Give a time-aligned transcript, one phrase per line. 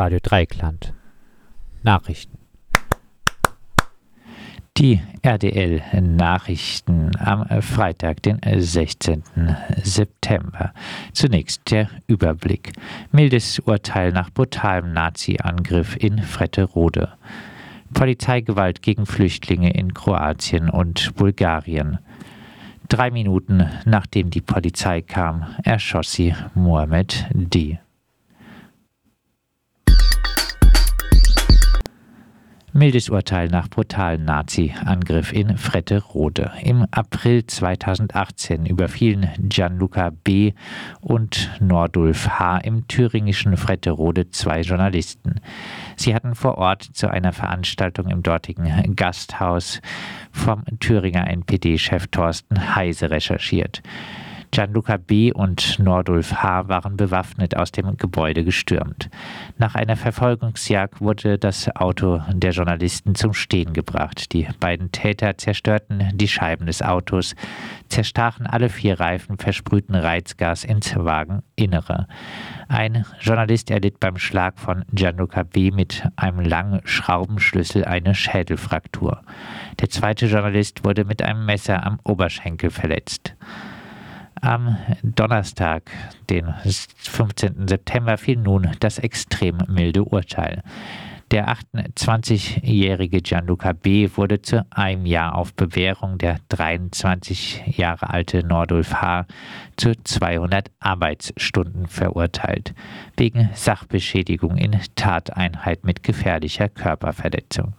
[0.00, 0.94] Radio Dreikland.
[1.82, 2.38] Nachrichten.
[4.78, 9.22] Die RDL-Nachrichten am Freitag, den 16.
[9.82, 10.72] September.
[11.12, 12.72] Zunächst der Überblick.
[13.12, 17.12] Mildes Urteil nach brutalem Nazi-Angriff in Fretterode.
[17.92, 21.98] Polizeigewalt gegen Flüchtlinge in Kroatien und Bulgarien.
[22.88, 27.80] Drei Minuten nachdem die Polizei kam, erschoss sie Mohammed D.
[32.72, 36.52] Mildes Urteil nach brutalen Nazi-Angriff in Fretterode.
[36.62, 40.52] Im April 2018 überfielen Gianluca B.
[41.00, 42.58] und Nordulf H.
[42.58, 45.40] im thüringischen Fretterode zwei Journalisten.
[45.96, 49.80] Sie hatten vor Ort zu einer Veranstaltung im dortigen Gasthaus
[50.30, 53.82] vom Thüringer NPD-Chef Thorsten Heise recherchiert.
[54.52, 55.32] Gianluca B.
[55.32, 56.68] und Nordulf H.
[56.68, 59.08] waren bewaffnet aus dem Gebäude gestürmt.
[59.58, 64.32] Nach einer Verfolgungsjagd wurde das Auto der Journalisten zum Stehen gebracht.
[64.32, 67.36] Die beiden Täter zerstörten die Scheiben des Autos,
[67.88, 72.08] zerstachen alle vier Reifen, versprühten Reizgas ins Wageninnere.
[72.68, 75.70] Ein Journalist erlitt beim Schlag von Gianluca B.
[75.70, 79.22] mit einem langen Schraubenschlüssel eine Schädelfraktur.
[79.80, 83.36] Der zweite Journalist wurde mit einem Messer am Oberschenkel verletzt.
[84.40, 85.90] Am Donnerstag,
[86.28, 87.68] den 15.
[87.68, 90.62] September, fiel nun das extrem milde Urteil.
[91.30, 94.10] Der 28-jährige Gianluca B.
[94.16, 99.26] wurde zu einem Jahr auf Bewährung, der 23 Jahre alte Nordulf H.
[99.76, 102.74] zu 200 Arbeitsstunden verurteilt,
[103.16, 107.74] wegen Sachbeschädigung in Tateinheit mit gefährlicher Körperverletzung.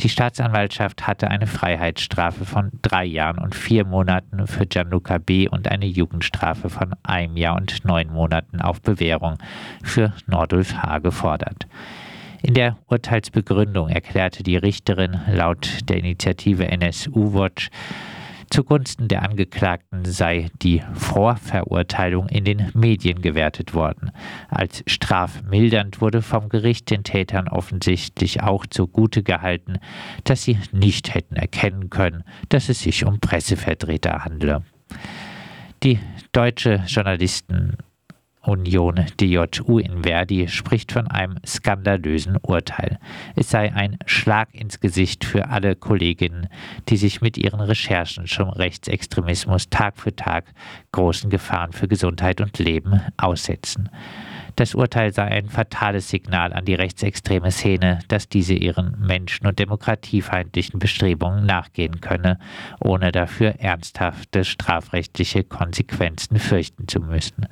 [0.00, 5.48] Die Staatsanwaltschaft hatte eine Freiheitsstrafe von drei Jahren und vier Monaten für Gianluca B.
[5.48, 9.38] und eine Jugendstrafe von einem Jahr und neun Monaten auf Bewährung
[9.82, 10.98] für Nordulf H.
[10.98, 11.66] gefordert.
[12.42, 17.68] In der Urteilsbegründung erklärte die Richterin laut der Initiative NSU Watch,
[18.50, 24.10] Zugunsten der Angeklagten sei die Vorverurteilung in den Medien gewertet worden.
[24.48, 29.78] Als strafmildernd wurde vom Gericht den Tätern offensichtlich auch zugute gehalten,
[30.24, 34.62] dass sie nicht hätten erkennen können, dass es sich um Pressevertreter handle.
[35.82, 35.98] Die
[36.32, 37.76] deutsche Journalisten
[38.42, 42.98] Union DJU in Verdi spricht von einem skandalösen Urteil.
[43.36, 46.48] Es sei ein Schlag ins Gesicht für alle Kolleginnen,
[46.88, 50.46] die sich mit ihren Recherchen zum Rechtsextremismus Tag für Tag
[50.92, 53.90] großen Gefahren für Gesundheit und Leben aussetzen.
[54.58, 59.60] Das Urteil sei ein fatales Signal an die rechtsextreme Szene, dass diese ihren menschen- und
[59.60, 62.40] demokratiefeindlichen Bestrebungen nachgehen könne,
[62.80, 67.46] ohne dafür ernsthafte strafrechtliche Konsequenzen fürchten zu müssen.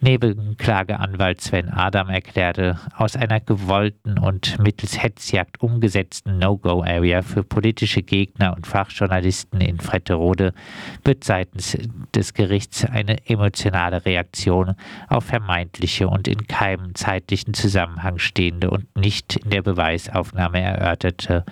[0.00, 8.54] Nebenklageanwalt Sven Adam erklärte, aus einer gewollten und mittels Hetzjagd umgesetzten No-Go-Area für politische Gegner
[8.54, 10.54] und Fachjournalisten in Fretterode
[11.02, 11.76] wird seitens
[12.14, 14.76] des Gerichts eine emotionale Reaktion
[15.08, 21.44] auf vermeintliche und in keinem zeitlichen Zusammenhang stehende und nicht in der Beweisaufnahme erörterte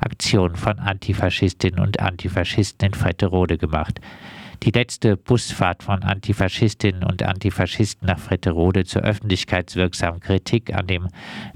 [0.00, 3.98] Aktion von Antifaschistinnen und Antifaschisten in Fretterode gemacht.
[4.64, 11.08] Die letzte Busfahrt von Antifaschistinnen und Antifaschisten nach Fretterode zur öffentlichkeitswirksamen Kritik an dem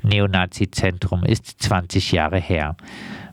[0.03, 2.77] Neonazi-Zentrum ist 20 Jahre her.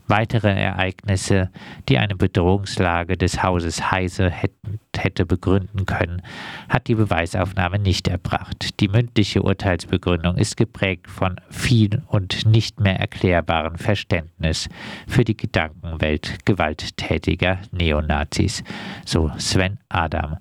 [0.08, 1.50] Weitere Ereignisse,
[1.88, 6.22] die eine Bedrohungslage des Hauses Heise hätten, hätte begründen können,
[6.68, 8.80] hat die Beweisaufnahme nicht erbracht.
[8.80, 14.68] Die mündliche Urteilsbegründung ist geprägt von viel und nicht mehr erklärbarem Verständnis
[15.06, 18.62] für die Gedankenwelt gewalttätiger Neonazis,
[19.04, 20.36] so Sven Adam.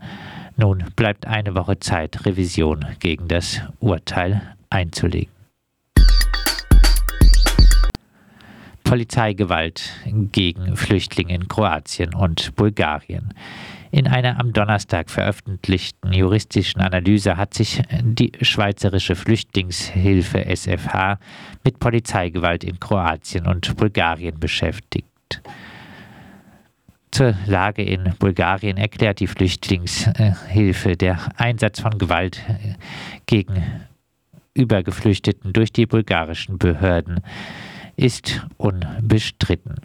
[0.57, 5.34] Nun bleibt eine Woche Zeit, Revision gegen das Urteil einzulegen.
[8.85, 9.91] Polizeigewalt
[10.31, 13.33] gegen Flüchtlinge in Kroatien und Bulgarien.
[13.91, 21.19] In einer am Donnerstag veröffentlichten juristischen Analyse hat sich die Schweizerische Flüchtlingshilfe SFH
[21.63, 25.41] mit Polizeigewalt in Kroatien und Bulgarien beschäftigt.
[27.11, 32.43] Zur Lage in Bulgarien erklärt die Flüchtlingshilfe der Einsatz von Gewalt
[33.25, 33.63] gegen
[34.53, 37.21] Übergeflüchteten durch die bulgarischen Behörden
[37.95, 39.75] ist unbestritten.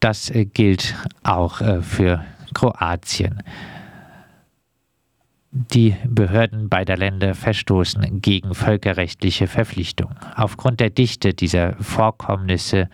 [0.00, 2.24] Das gilt auch äh, für
[2.54, 3.42] Kroatien.
[5.72, 10.14] Die Behörden beider Länder verstoßen gegen völkerrechtliche Verpflichtungen.
[10.36, 12.88] Aufgrund der Dichte dieser Vorkommnisse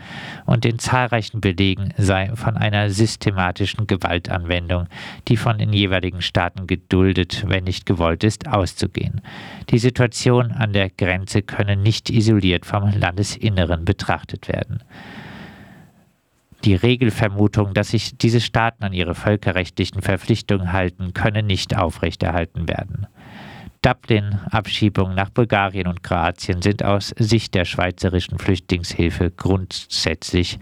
[0.47, 4.87] und den zahlreichen Belegen sei von einer systematischen Gewaltanwendung,
[5.29, 9.21] die von den jeweiligen Staaten geduldet, wenn nicht gewollt ist, auszugehen.
[9.69, 14.83] Die Situation an der Grenze könne nicht isoliert vom Landesinneren betrachtet werden
[16.65, 23.07] die Regelvermutung, dass sich diese Staaten an ihre völkerrechtlichen Verpflichtungen halten, könne nicht aufrechterhalten werden.
[23.83, 30.59] Dublin-Abschiebungen nach Bulgarien und Kroatien sind aus Sicht der schweizerischen Flüchtlingshilfe grundsätzlich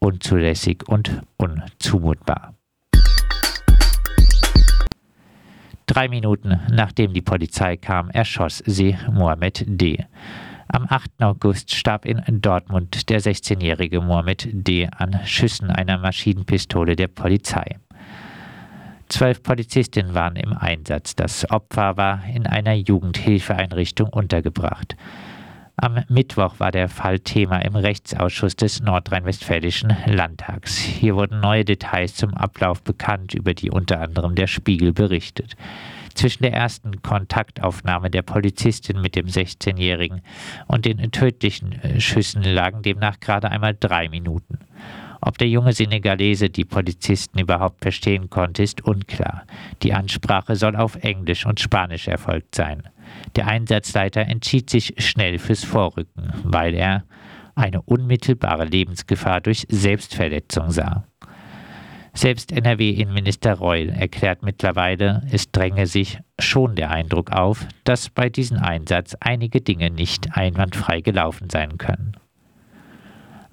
[0.00, 2.54] unzulässig und unzumutbar.
[5.86, 10.04] Drei Minuten nachdem die Polizei kam, erschoss sie Mohamed D.
[10.74, 11.22] Am 8.
[11.22, 14.88] August starb in Dortmund der 16-jährige Mohamed D.
[14.88, 17.78] an Schüssen einer Maschinenpistole der Polizei.
[19.08, 21.14] Zwölf Polizistinnen waren im Einsatz.
[21.14, 24.96] Das Opfer war in einer Jugendhilfeeinrichtung untergebracht.
[25.76, 30.76] Am Mittwoch war der Fall Thema im Rechtsausschuss des Nordrhein-Westfälischen Landtags.
[30.76, 35.54] Hier wurden neue Details zum Ablauf bekannt, über die unter anderem der Spiegel berichtet.
[36.14, 40.22] Zwischen der ersten Kontaktaufnahme der Polizistin mit dem 16-Jährigen
[40.66, 44.58] und den tödlichen äh, Schüssen lagen demnach gerade einmal drei Minuten.
[45.20, 49.44] Ob der junge Senegalese die Polizisten überhaupt verstehen konnte, ist unklar.
[49.82, 52.82] Die Ansprache soll auf Englisch und Spanisch erfolgt sein.
[53.34, 57.04] Der Einsatzleiter entschied sich schnell fürs Vorrücken, weil er
[57.54, 61.06] eine unmittelbare Lebensgefahr durch Selbstverletzung sah.
[62.16, 68.58] Selbst NRW-Innenminister Reul erklärt mittlerweile, es dränge sich schon der Eindruck auf, dass bei diesem
[68.58, 72.16] Einsatz einige Dinge nicht einwandfrei gelaufen sein können.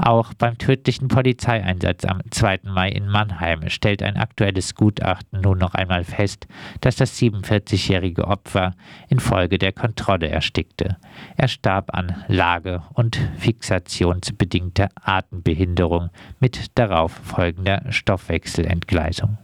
[0.03, 2.61] Auch beim tödlichen Polizeieinsatz am 2.
[2.63, 6.47] Mai in Mannheim stellt ein aktuelles Gutachten nun noch einmal fest,
[6.81, 8.73] dass das 47-jährige Opfer
[9.09, 10.97] infolge der Kontrolle erstickte.
[11.37, 16.09] Er starb an Lage- und fixationsbedingter Atembehinderung
[16.39, 19.37] mit darauf folgender Stoffwechselentgleisung.